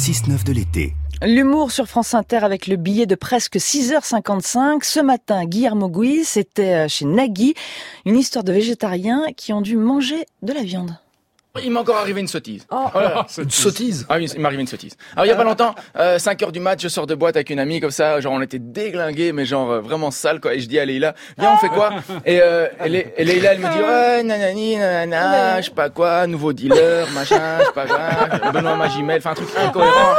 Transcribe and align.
6-9 0.00 0.44
de 0.44 0.52
l'été. 0.54 0.94
L'humour 1.20 1.72
sur 1.72 1.86
France 1.86 2.14
Inter 2.14 2.38
avec 2.38 2.66
le 2.66 2.76
billet 2.76 3.04
de 3.04 3.14
presque 3.14 3.56
6h55. 3.56 4.82
Ce 4.82 4.98
matin, 4.98 5.44
Guillermo 5.44 5.90
Guy, 5.90 6.24
c'était 6.24 6.88
chez 6.88 7.04
Nagui, 7.04 7.52
une 8.06 8.16
histoire 8.16 8.42
de 8.42 8.50
végétariens 8.50 9.26
qui 9.36 9.52
ont 9.52 9.60
dû 9.60 9.76
manger 9.76 10.24
de 10.40 10.54
la 10.54 10.62
viande. 10.62 10.96
Il 11.64 11.72
m'est 11.72 11.80
encore 11.80 11.96
arrivé 11.96 12.20
une 12.20 12.28
sottise. 12.28 12.64
Oh. 12.70 12.84
Voilà. 12.92 13.26
Une 13.38 13.50
sottise 13.50 14.06
Ah 14.08 14.16
oui, 14.18 14.30
il 14.32 14.38
m'est 14.40 14.46
arrivé 14.46 14.60
une 14.62 14.68
sottise. 14.68 14.96
Alors 15.14 15.26
il 15.26 15.28
y 15.28 15.32
a 15.32 15.36
pas 15.36 15.42
longtemps, 15.42 15.74
euh, 15.98 16.16
5 16.18 16.40
heures 16.44 16.52
du 16.52 16.60
mat, 16.60 16.80
je 16.80 16.86
sors 16.86 17.08
de 17.08 17.14
boîte 17.16 17.34
avec 17.34 17.50
une 17.50 17.58
amie 17.58 17.80
comme 17.80 17.90
ça, 17.90 18.20
genre 18.20 18.32
on 18.34 18.40
était 18.40 18.60
déglingués, 18.60 19.32
mais 19.32 19.44
genre 19.44 19.68
euh, 19.70 19.80
vraiment 19.80 20.12
sale 20.12 20.40
quoi. 20.40 20.54
Et 20.54 20.60
je 20.60 20.68
dis 20.68 20.78
à 20.78 20.84
Leïla, 20.84 21.14
viens 21.38 21.52
on 21.54 21.56
fait 21.56 21.68
quoi? 21.68 21.90
Et, 22.24 22.40
euh, 22.40 22.68
et, 22.84 22.88
Lé- 22.88 23.12
et 23.16 23.24
Leïla 23.24 23.54
elle 23.54 23.58
me 23.58 23.68
dit 23.72 23.82
ouais 23.82 24.22
nanani 24.22 24.76
nanana, 24.76 25.60
je 25.60 25.66
sais 25.66 25.74
pas 25.74 25.90
quoi, 25.90 26.26
nouveau 26.28 26.52
dealer, 26.52 27.08
machin, 27.14 27.58
je 27.60 27.64
sais 27.64 27.72
pas 27.72 27.86
quoi, 27.86 28.50
Benoît 28.52 28.76
Magimel, 28.76 29.18
enfin 29.18 29.30
un 29.30 29.34
truc 29.34 29.48
incohérent, 29.56 30.14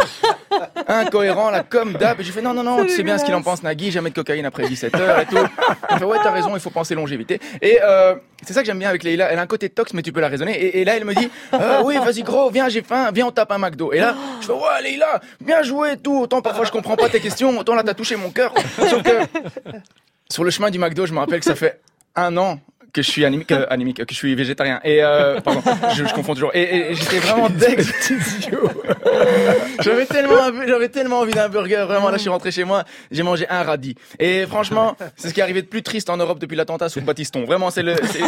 incohérent 0.87 1.49
là 1.49 1.63
comme 1.67 1.93
d'hab. 1.93 2.19
Et 2.19 2.23
j'ai 2.23 2.31
fait 2.31 2.41
non 2.41 2.53
non 2.53 2.63
non, 2.63 2.83
tu 2.83 2.89
sais 2.89 3.03
bien 3.03 3.17
ce 3.17 3.25
qu'il 3.25 3.33
en 3.33 3.41
pense 3.41 3.63
Nagui, 3.63 3.91
jamais 3.91 4.09
de 4.09 4.15
cocaïne 4.15 4.45
après 4.45 4.67
17 4.67 4.95
heures 4.95 5.19
et 5.19 5.25
tout. 5.25 5.37
Elle 5.89 5.97
fait 5.99 6.05
ouais 6.05 6.17
t'as 6.23 6.31
raison, 6.31 6.55
il 6.55 6.61
faut 6.61 6.69
penser 6.69 6.95
longévité. 6.95 7.39
Et 7.61 7.79
euh, 7.81 8.15
c'est 8.45 8.53
ça 8.53 8.61
que 8.61 8.65
j'aime 8.65 8.79
bien 8.79 8.89
avec 8.89 9.03
Leïla, 9.03 9.31
elle 9.31 9.39
a 9.39 9.41
un 9.41 9.47
côté 9.47 9.69
tox 9.69 9.93
mais 9.93 10.01
tu 10.01 10.11
peux 10.11 10.21
la 10.21 10.27
raisonner. 10.27 10.59
Et, 10.59 10.81
et 10.81 10.85
là 10.85 10.97
elle 10.97 11.05
me 11.05 11.13
dit 11.13 11.29
euh, 11.53 11.81
oui 11.83 11.97
vas-y 11.97 12.23
gros, 12.23 12.49
viens 12.49 12.69
j'ai 12.69 12.81
faim, 12.81 13.09
viens 13.13 13.27
on 13.27 13.31
tape 13.31 13.51
un 13.51 13.57
McDo. 13.57 13.93
Et 13.93 13.99
là 13.99 14.15
je 14.41 14.47
fais 14.47 14.53
ouais 14.53 14.81
Leïla, 14.83 15.21
bien 15.39 15.63
joué 15.63 15.93
et 15.93 15.97
tout. 15.97 16.21
Autant 16.21 16.41
parfois 16.41 16.65
je 16.65 16.71
comprends 16.71 16.95
pas 16.95 17.09
tes 17.09 17.20
questions, 17.20 17.57
autant 17.57 17.75
là 17.75 17.83
t'as 17.83 17.93
touché 17.93 18.15
mon 18.15 18.29
cœur. 18.29 18.53
Sauf 18.77 19.03
que 19.03 19.09
sur 20.29 20.43
le 20.43 20.49
chemin 20.49 20.70
du 20.70 20.79
McDo, 20.79 21.05
je 21.05 21.13
me 21.13 21.20
rappelle 21.20 21.39
que 21.39 21.45
ça 21.45 21.55
fait 21.55 21.81
un 22.15 22.35
an 22.37 22.59
que 22.93 23.01
je 23.01 23.09
suis 23.09 23.23
animique, 23.25 23.51
euh, 23.51 23.65
animique, 23.69 23.97
que 24.05 24.11
je 24.13 24.17
suis 24.17 24.35
végétarien. 24.35 24.79
Et 24.83 25.03
euh, 25.03 25.39
pardon, 25.41 25.61
je, 25.95 26.05
je 26.05 26.13
confonds 26.13 26.33
toujours. 26.33 26.51
Et, 26.53 26.91
et- 26.91 26.95
j'étais 26.95 27.19
vraiment 27.19 27.49
deg. 27.49 27.81
J'avais 29.81 30.05
tellement, 30.05 30.51
j'avais 30.67 30.89
tellement 30.89 31.20
envie 31.20 31.33
d'un 31.33 31.49
burger. 31.49 31.85
Vraiment, 31.87 32.09
là, 32.09 32.17
je 32.17 32.21
suis 32.21 32.29
rentré 32.29 32.51
chez 32.51 32.63
moi, 32.63 32.83
j'ai 33.11 33.23
mangé 33.23 33.45
un 33.49 33.63
radis. 33.63 33.95
Et 34.20 34.45
franchement, 34.45 34.95
c'est 35.15 35.29
ce 35.29 35.33
qui 35.33 35.39
est 35.39 35.43
arrivé 35.43 35.61
de 35.61 35.67
plus 35.67 35.83
triste 35.83 36.09
en 36.09 36.17
Europe 36.17 36.39
depuis 36.39 36.55
l'attentat 36.55 36.89
sous 36.89 37.01
Batiston. 37.01 37.45
Vraiment, 37.45 37.70
c'est 37.71 37.83
le, 37.83 37.95
c'est, 38.11 38.21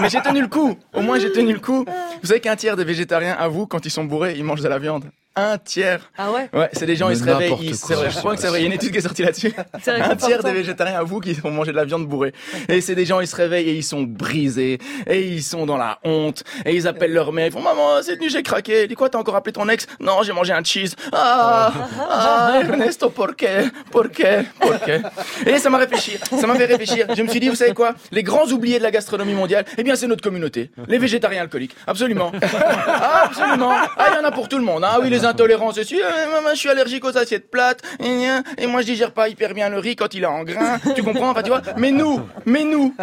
mais 0.00 0.08
j'ai 0.08 0.20
tenu 0.22 0.40
le 0.42 0.48
coup. 0.48 0.76
Au 0.94 1.00
moins, 1.00 1.18
j'ai 1.18 1.32
tenu 1.32 1.52
le 1.52 1.60
coup. 1.60 1.84
Vous 2.22 2.26
savez 2.28 2.40
qu'un 2.40 2.56
tiers 2.56 2.76
des 2.76 2.84
végétariens 2.84 3.36
avouent 3.38 3.66
quand 3.66 3.84
ils 3.86 3.90
sont 3.90 4.04
bourrés, 4.04 4.34
ils 4.36 4.44
mangent 4.44 4.62
de 4.62 4.68
la 4.68 4.78
viande. 4.78 5.04
Un 5.36 5.58
tiers. 5.58 6.10
Ah 6.18 6.32
ouais 6.32 6.50
Ouais, 6.52 6.68
c'est 6.72 6.86
des 6.86 6.96
gens, 6.96 7.06
Mais 7.08 7.14
ils 7.14 7.18
se 7.20 7.24
réveillent. 7.24 7.56
ils- 7.62 7.74
C'est 7.76 7.86
quoi. 7.86 7.96
vrai, 7.96 8.10
je 8.10 8.18
crois 8.18 8.34
que 8.34 8.40
c'est 8.40 8.48
vrai. 8.48 8.58
Il 8.58 8.62
y 8.62 8.64
a 8.64 8.66
une 8.66 8.72
étude 8.72 8.90
qui 8.90 8.98
est 8.98 9.00
sortie 9.02 9.22
là-dessus. 9.22 9.52
C'est 9.80 9.92
Un 9.92 10.16
tiers 10.16 10.42
des 10.42 10.52
végétariens 10.52 10.98
avouent 10.98 11.20
qu'ils 11.20 11.38
ont 11.44 11.50
mangé 11.52 11.70
de 11.70 11.76
la 11.76 11.84
viande 11.84 12.06
bourrée. 12.06 12.32
Et 12.68 12.80
c'est 12.80 12.96
des 12.96 13.04
gens, 13.06 13.20
ils 13.20 13.28
se 13.28 13.36
réveillent 13.36 13.68
et 13.68 13.74
ils 13.74 13.84
sont 13.84 14.02
brisés. 14.02 14.78
Et 15.06 15.22
ils 15.28 15.42
sont 15.42 15.66
dans 15.66 15.76
la 15.76 15.98
honte. 16.04 16.42
Et 16.64 16.74
ils 16.74 16.88
appellent 16.88 17.12
leur 17.12 17.32
mère. 17.32 17.46
Ils 17.46 17.52
font, 17.52 17.60
maman, 17.62 18.02
cette 18.02 18.20
nuit, 18.20 18.28
j'ai 18.28 18.42
craqué. 18.42 18.88
Dis 18.88 18.94
quoi, 18.96 19.08
t'as 19.08 19.18
encore 19.18 19.36
appelé 19.36 19.52
ton 19.52 19.68
ex? 19.68 19.86
Non, 20.00 20.22
j'ai 20.24 20.32
mangé 20.32 20.52
un 20.52 20.64
cheese. 20.64 20.94
Ah, 21.12 21.72
ah, 22.10 22.60
Ernesto, 22.62 23.08
por 23.10 23.36
qué? 23.36 23.70
Por 23.92 24.10
qué? 24.10 24.44
Por 24.60 24.80
qué? 24.80 25.00
Et 25.46 25.58
ça 25.58 25.70
m'a 25.70 25.78
réfléchi. 25.78 26.18
Ça 26.40 26.46
m'a 26.48 26.56
fait 26.56 26.66
réfléchir. 26.66 27.06
Je 27.16 27.22
me 27.22 27.28
suis 27.28 27.38
dit, 27.40 27.48
vous 27.48 27.54
savez 27.54 27.72
quoi? 27.72 27.94
Les 28.10 28.24
grands 28.24 28.46
oubliés 28.50 28.78
de 28.78 28.82
la 28.82 28.90
gastronomie 28.90 29.34
mondiale, 29.34 29.64
eh 29.78 29.84
bien, 29.84 29.94
c'est 29.94 30.08
notre 30.08 30.22
communauté. 30.22 30.70
Les 30.88 30.98
végétariens 30.98 31.42
alcooliques. 31.42 31.76
Absolument. 31.86 32.32
Ah, 32.42 33.22
absolument. 33.26 33.72
Ah, 33.96 34.06
il 34.10 34.16
y 34.16 34.18
en 34.18 34.24
a 34.24 34.32
pour 34.32 34.48
tout 34.48 34.58
le 34.58 34.64
monde. 34.64 34.82
Ah 34.84 34.98
oui, 35.00 35.08
les 35.08 35.24
intolérants, 35.30 35.72
ceci. 35.72 36.00
Euh, 36.00 36.30
maman, 36.32 36.50
je 36.52 36.58
suis 36.58 36.68
allergique 36.68 37.04
aux 37.04 37.16
assiettes 37.16 37.50
plates. 37.50 37.80
Et, 38.00 38.08
gna, 38.08 38.42
et 38.58 38.66
moi, 38.66 38.82
je 38.82 38.86
digère 38.86 39.12
pas 39.12 39.28
hyper 39.28 39.54
bien 39.54 39.68
le 39.68 39.78
riz 39.78 39.96
quand 39.96 40.12
il 40.14 40.22
est 40.22 40.26
en 40.26 40.44
grains. 40.44 40.78
Tu 40.94 41.02
comprends? 41.02 41.30
Enfin, 41.30 41.42
tu 41.42 41.48
vois. 41.50 41.62
Mais 41.76 41.90
nous, 41.92 42.20
mais 42.46 42.64
nous. 42.64 42.94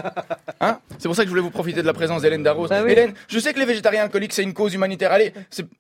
Hein? 0.62 0.80
C'est 1.00 1.08
pour 1.08 1.16
ça 1.16 1.24
que 1.24 1.28
je 1.28 1.32
voulais 1.32 1.42
vous 1.42 1.50
profiter 1.50 1.82
de 1.82 1.88
la 1.88 1.94
présence 1.94 2.22
d'Hélène 2.22 2.44
Darroze. 2.44 2.70
Bah 2.70 2.82
oui. 2.84 2.92
Hélène, 2.92 3.14
je 3.28 3.40
sais 3.40 3.54
que 3.54 3.60
les 3.60 3.66
végétariens 3.66 4.04
alcooliques, 4.04 4.34
c'est 4.34 4.44
une 4.44 4.54
cause 4.54 4.74
humanitaire. 4.74 5.12
Allez, 5.12 5.34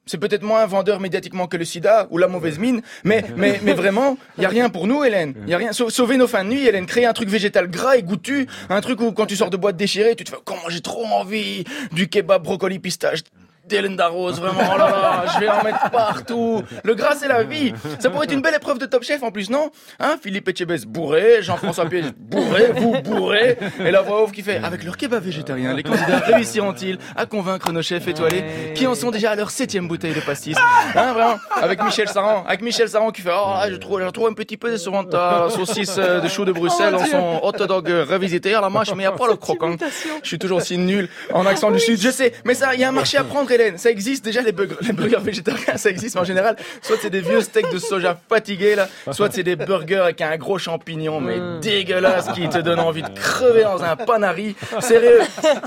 c'est 0.05 0.17
peut-être 0.17 0.43
moins 0.43 0.65
vendeur 0.65 0.99
médiatiquement 0.99 1.47
que 1.47 1.57
le 1.57 1.65
sida 1.65 2.07
ou 2.11 2.17
la 2.17 2.27
mauvaise 2.27 2.57
mine, 2.59 2.81
mais, 3.03 3.23
mais, 3.35 3.59
mais 3.63 3.73
vraiment, 3.73 4.17
il 4.37 4.43
y 4.43 4.45
a 4.45 4.49
rien 4.49 4.69
pour 4.69 4.87
nous, 4.87 5.03
Hélène. 5.03 5.35
Il 5.45 5.49
y 5.49 5.53
a 5.53 5.57
rien. 5.57 5.73
Sau- 5.73 5.89
Sauver 5.89 6.17
nos 6.17 6.27
fins 6.27 6.43
de 6.43 6.49
nuit, 6.49 6.65
Hélène. 6.67 6.85
Créer 6.85 7.05
un 7.05 7.13
truc 7.13 7.29
végétal 7.29 7.69
gras 7.69 7.97
et 7.97 8.03
goûtu. 8.03 8.47
Un 8.69 8.81
truc 8.81 9.01
où, 9.01 9.11
quand 9.11 9.25
tu 9.25 9.35
sors 9.35 9.49
de 9.49 9.57
boîte 9.57 9.77
déchirée, 9.77 10.15
tu 10.15 10.23
te 10.23 10.29
fais, 10.29 10.37
comment 10.45 10.69
j'ai 10.69 10.81
trop 10.81 11.05
envie 11.05 11.63
du 11.91 12.07
kebab 12.07 12.43
brocoli 12.43 12.79
pistache 12.79 13.19
d'Hélène 13.67 13.95
Darroze, 13.95 14.39
vraiment, 14.39 14.61
oh 14.73 14.77
là 14.77 14.89
là, 14.89 15.25
je 15.33 15.39
vais 15.39 15.49
en 15.49 15.63
mettre 15.63 15.89
partout. 15.91 16.63
Le 16.83 16.95
gras, 16.95 17.15
c'est 17.15 17.27
la 17.27 17.43
vie. 17.43 17.73
Ça 17.99 18.09
pourrait 18.09 18.25
être 18.25 18.33
une 18.33 18.41
belle 18.41 18.55
épreuve 18.55 18.79
de 18.79 18.85
Top 18.85 19.03
Chef 19.03 19.23
en 19.23 19.31
plus, 19.31 19.49
non? 19.49 19.71
Hein 19.99 20.17
Philippe 20.21 20.47
Etchebest 20.47 20.85
bourré, 20.85 21.41
Jean-François 21.41 21.85
Pied 21.85 22.03
bourré, 22.17 22.71
vous 22.75 22.95
bourré, 23.01 23.57
et 23.79 23.91
la 23.91 24.01
voix 24.01 24.23
off 24.23 24.31
qui 24.31 24.41
fait 24.41 24.57
avec 24.63 24.83
leur 24.83 24.97
kebab 24.97 25.23
végétarien, 25.23 25.73
les 25.73 25.83
candidats 25.83 26.19
réussiront-ils 26.19 26.97
à 27.15 27.25
convaincre 27.25 27.71
nos 27.71 27.81
chefs 27.81 28.07
étoilés 28.07 28.73
qui 28.75 28.87
en 28.87 28.95
sont 28.95 29.11
déjà 29.11 29.31
à 29.31 29.35
leur 29.35 29.51
septième 29.51 29.87
bouteille 29.87 30.13
de 30.13 30.21
pastis? 30.21 30.55
Hein, 30.95 31.13
vraiment 31.13 31.35
Avec 31.55 31.83
Michel 31.83 32.07
Saran, 32.07 32.43
avec 32.47 32.61
Michel 32.61 32.89
Saran 32.89 33.11
qui 33.11 33.21
fait 33.21 33.31
oh, 33.33 33.53
là, 33.53 33.69
je 33.69 33.75
trouve, 33.75 34.01
je 34.01 34.09
trouve 34.09 34.27
un 34.27 34.33
petit 34.33 34.57
peu 34.57 34.69
décevant 34.69 35.03
ta 35.03 35.49
saucisse 35.49 35.95
euh, 35.97 36.19
de 36.19 36.27
chou 36.27 36.45
de 36.45 36.51
Bruxelles 36.51 36.95
en 36.95 37.05
son 37.05 37.39
hot 37.43 37.65
dog 37.65 37.89
euh, 37.89 38.05
revisité 38.07 38.53
à 38.53 38.61
la 38.61 38.69
mâche, 38.69 38.89
mais 38.89 38.95
il 38.95 38.99
n'y 38.99 39.05
a 39.05 39.11
pas 39.11 39.27
le 39.27 39.35
croquant. 39.35 39.75
Je 40.23 40.27
suis 40.27 40.39
toujours 40.39 40.59
aussi 40.59 40.77
nul 40.77 41.09
en 41.33 41.45
accent 41.45 41.71
du 41.71 41.79
sud, 41.79 41.99
je 41.99 42.09
sais, 42.09 42.33
mais 42.45 42.53
ça, 42.53 42.73
il 42.73 42.81
y 42.81 42.83
a 42.83 42.89
un 42.89 42.93
marché 42.93 43.17
à 43.17 43.23
prendre, 43.23 43.47
Hélène. 43.57 43.77
Ça 43.77 43.89
existe 43.91 44.23
déjà 44.23 44.41
les 44.41 44.51
burgers, 44.51 44.75
les 44.81 44.93
burgers 44.93 45.19
végétariens, 45.21 45.77
ça 45.77 45.89
existe 45.89 46.15
mais 46.15 46.21
en 46.21 46.25
général. 46.25 46.55
Soit 46.81 46.97
c'est 47.01 47.09
des 47.09 47.21
vieux 47.21 47.41
steaks 47.41 47.71
de 47.71 47.79
soja 47.79 48.17
fatigués 48.29 48.75
là, 48.75 48.87
soit 49.11 49.31
c'est 49.31 49.43
des 49.43 49.55
burgers 49.55 49.97
avec 49.97 50.21
un 50.21 50.37
gros 50.37 50.57
champignon 50.57 51.19
mais 51.19 51.37
dégueulasse 51.61 52.27
qui 52.33 52.47
te 52.49 52.59
donne 52.59 52.79
envie 52.79 53.01
de 53.03 53.09
crever 53.09 53.63
dans 53.63 53.83
un 53.83 53.95
panari. 53.95 54.55
Sérieux, 54.79 55.19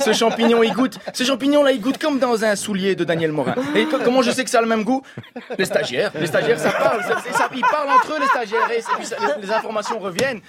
ce 0.04 0.12
champignon 0.12 0.62
il 0.62 0.72
goûte, 0.72 0.98
ce 1.12 1.24
champignon 1.24 1.62
là 1.62 1.72
il 1.72 1.80
goûte 1.80 1.98
comme 1.98 2.18
dans 2.18 2.44
un 2.44 2.56
soulier 2.56 2.94
de 2.94 3.04
Daniel 3.04 3.32
Morin. 3.32 3.54
Et 3.74 3.84
co- 3.86 3.98
comment 4.04 4.22
je 4.22 4.30
sais 4.30 4.44
que 4.44 4.50
ça 4.50 4.58
a 4.58 4.62
le 4.62 4.68
même 4.68 4.84
goût? 4.84 5.02
Les 5.58 5.64
stagiaires, 5.64 6.10
les 6.18 6.26
stagiaires 6.26 6.58
ça 6.60 6.70
parle, 6.70 7.02
ça, 7.02 7.16
ça- 7.32 7.48
ils 7.54 7.60
parlent 7.62 7.90
entre 7.90 8.12
eux 8.12 8.20
les 8.20 8.26
stagiaires 8.26 8.70
et, 8.70 8.78
et 8.78 8.82
puis 8.96 9.06
ça- 9.06 9.16
les, 9.38 9.46
les 9.46 9.52
informations 9.52 9.98
reviennent. 9.98 10.40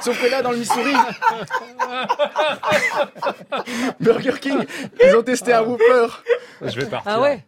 Sauf 0.00 0.20
que 0.20 0.26
là, 0.30 0.42
dans 0.42 0.50
le 0.50 0.56
Missouri, 0.58 0.92
Burger 4.00 4.34
King, 4.40 4.64
ils 5.02 5.16
ont 5.16 5.22
testé 5.22 5.52
un 5.52 5.62
Whopper. 5.62 6.06
Je 6.62 6.80
vais 6.80 6.86
partir. 6.86 7.10
Ah 7.12 7.20
ouais 7.20 7.40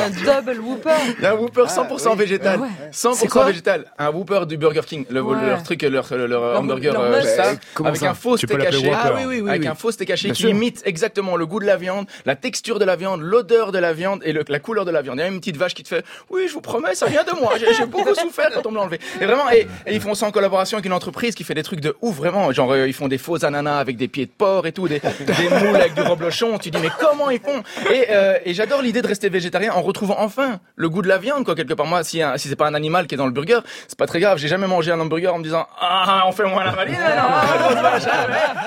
Un 0.00 0.10
double 0.10 0.60
whooper 0.60 0.90
Il 1.18 1.22
y 1.22 1.26
a 1.26 1.32
un 1.32 1.34
Whopper 1.34 1.62
100% 1.64 2.16
végétal. 2.16 2.58
Ah 2.58 2.62
ouais. 2.62 2.90
100% 2.92 3.46
végétal. 3.46 3.86
Un 3.98 4.10
Whopper 4.10 4.46
du 4.46 4.56
Burger 4.56 4.80
King. 4.86 5.04
Le, 5.10 5.22
Ouais. 5.22 5.46
leur 5.46 5.62
truc, 5.62 5.82
leur, 5.82 6.06
leur, 6.10 6.28
leur 6.28 6.58
hamburger, 6.60 6.92
leur 6.92 7.02
euh, 7.02 7.22
ça, 7.22 7.52
avec 7.84 7.96
ça 7.96 8.10
un 8.10 8.14
faux 8.14 8.36
steak 8.36 8.58
haché. 8.60 8.76
Whopper. 8.78 8.90
Ah 8.94 9.12
oui, 9.14 9.22
oui, 9.26 9.40
oui, 9.40 9.50
Avec 9.50 9.66
un 9.66 9.74
faux 9.74 9.90
steak 9.92 10.10
haché 10.10 10.28
Bien 10.28 10.34
qui 10.34 10.42
sûr. 10.42 10.50
imite 10.50 10.82
exactement 10.84 11.36
le 11.36 11.46
goût 11.46 11.60
de 11.60 11.66
la 11.66 11.76
viande, 11.76 12.06
la 12.26 12.34
texture 12.36 12.78
de 12.78 12.84
la 12.84 12.96
viande, 12.96 13.20
l'odeur 13.22 13.72
de 13.72 13.78
la 13.78 13.92
viande 13.92 14.20
et 14.24 14.32
le- 14.32 14.44
la 14.48 14.58
couleur 14.58 14.84
de 14.84 14.90
la 14.90 15.00
viande. 15.02 15.16
Il 15.16 15.20
y 15.20 15.22
a 15.22 15.26
même 15.26 15.34
une 15.34 15.40
petite 15.40 15.56
vache 15.56 15.74
qui 15.74 15.82
te 15.84 15.88
fait, 15.88 16.04
oui, 16.30 16.46
je 16.48 16.52
vous 16.52 16.60
promets, 16.60 16.94
ça 16.94 17.06
vient 17.06 17.24
de 17.24 17.38
moi. 17.40 17.54
J'ai 17.58 17.72
j'ai 17.74 17.86
beaucoup 17.86 18.14
souffert 18.14 18.50
quand 18.52 18.66
on 18.66 18.70
me 18.72 18.76
l'a 18.76 18.82
enlevé. 18.82 19.00
Et 19.20 19.26
vraiment, 19.26 19.48
et, 19.50 19.66
et 19.86 19.94
ils 19.94 20.00
font 20.00 20.14
ça 20.14 20.26
en 20.26 20.30
collaboration 20.32 20.76
avec 20.76 20.86
une 20.86 20.92
entreprise 20.92 21.34
qui 21.34 21.44
fait 21.44 21.54
des 21.54 21.62
trucs 21.62 21.80
de 21.82 21.94
ouf, 22.00 22.16
vraiment. 22.16 22.50
Genre, 22.52 22.72
euh, 22.72 22.88
ils 22.88 22.94
font 22.94 23.08
des 23.08 23.18
faux 23.18 23.44
ananas 23.44 23.78
avec 23.78 23.96
des 23.98 24.08
pieds 24.08 24.24
de 24.24 24.30
porc 24.30 24.66
et 24.66 24.72
tout, 24.72 24.88
des, 24.88 25.00
des 25.00 25.48
moules 25.66 25.76
avec 25.76 25.92
du 25.94 26.00
reblochon. 26.00 26.56
Tu 26.58 26.70
dis, 26.70 26.78
mais 26.80 26.88
comment 26.98 27.28
ils 27.28 27.40
font? 27.40 27.62
Et, 27.92 28.06
euh, 28.10 28.38
et 28.44 28.54
j'adore 28.54 28.80
l'idée 28.80 29.02
de 29.02 29.06
rester 29.08 29.28
végétarien 29.28 29.72
en 29.74 29.82
retrouvant 29.82 30.16
enfin 30.18 30.60
le 30.76 30.88
goût 30.88 31.02
de 31.02 31.08
la 31.08 31.18
viande, 31.18 31.44
quoi, 31.44 31.54
quelque 31.54 31.74
part. 31.74 31.84
Moi, 31.86 32.02
si, 32.04 32.22
un- 32.22 32.38
si 32.38 32.48
c'est 32.48 32.56
pas 32.56 32.66
un 32.68 32.74
animal 32.74 33.06
qui 33.06 33.14
est 33.14 33.18
dans 33.18 33.26
le 33.26 33.32
burger, 33.32 33.58
c'est 33.88 33.98
pas 33.98 34.06
très 34.06 34.20
grave. 34.20 34.38
J'ai 34.38 34.48
jamais 34.48 34.66
mangé 34.66 34.92
un 34.92 35.00
hamburger 35.00 35.34
en 35.34 35.38
me 35.38 35.44
disant, 35.44 35.66
ah, 35.80 36.22
on 36.26 36.32
fait 36.32 36.44
moins 36.44 36.64
la 36.64 36.70
valise. 36.70 36.96
Non, 36.96 37.74
ouais, 37.80 38.00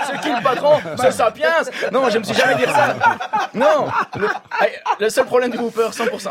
c'est 0.07 0.19
qui 0.21 0.29
le 0.29 0.43
patron? 0.43 0.77
C'est 0.97 1.11
Sapiens 1.11 1.49
Non, 1.91 2.09
je 2.09 2.17
me 2.19 2.23
suis 2.23 2.35
jamais 2.35 2.55
dit 2.55 2.63
ça. 2.65 2.95
Non, 3.53 3.87
le, 4.19 4.27
le 4.99 5.09
seul 5.09 5.25
problème 5.25 5.51
du 5.51 5.57
Whopper 5.57 5.87
100%, 5.91 6.29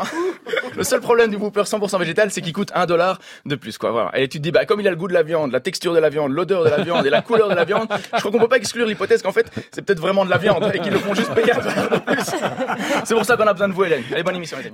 le 0.75 0.83
seul 0.83 1.01
problème 1.01 1.29
du 1.31 1.37
Whopper 1.37 1.61
100% 1.61 1.97
végétal, 1.99 2.29
c'est 2.31 2.41
qu'il 2.41 2.53
coûte 2.53 2.71
un 2.75 2.85
dollar 2.85 3.19
de 3.45 3.55
plus, 3.55 3.77
quoi. 3.77 3.91
Voilà. 3.91 4.11
Et 4.17 4.27
tu 4.27 4.37
te 4.37 4.43
dis, 4.43 4.51
bah, 4.51 4.65
comme 4.65 4.79
il 4.79 4.87
a 4.87 4.91
le 4.91 4.95
goût 4.95 5.07
de 5.07 5.13
la 5.13 5.23
viande, 5.23 5.51
la 5.51 5.59
texture 5.59 5.93
de 5.93 5.99
la 5.99 6.09
viande, 6.09 6.31
l'odeur 6.31 6.63
de 6.63 6.69
la 6.69 6.74
viande 6.83 7.05
et 7.05 7.09
la 7.09 7.21
couleur 7.21 7.49
de 7.49 7.55
la 7.55 7.65
viande, 7.65 7.87
je 8.13 8.19
crois 8.19 8.31
qu'on 8.31 8.39
peut 8.39 8.47
pas 8.47 8.57
exclure 8.57 8.85
l'hypothèse 8.85 9.21
qu'en 9.21 9.31
fait, 9.31 9.51
c'est 9.71 9.83
peut-être 9.83 9.99
vraiment 9.99 10.25
de 10.25 10.29
la 10.29 10.37
viande 10.37 10.71
et 10.73 10.79
qu'ils 10.79 10.93
le 10.93 10.99
font 10.99 11.13
juste 11.13 11.33
payer. 11.33 11.53
C'est 13.03 13.15
pour 13.15 13.25
ça 13.25 13.37
qu'on 13.37 13.47
a 13.47 13.53
besoin 13.53 13.69
de 13.69 13.73
vous, 13.73 13.83
Hélène. 13.83 14.03
Allez, 14.11 14.23
bonne 14.23 14.35
émission, 14.35 14.57
les. 14.63 14.71